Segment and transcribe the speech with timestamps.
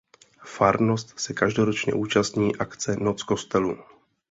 [0.45, 3.77] Farnost se každoročně účastní akce Noc kostelů.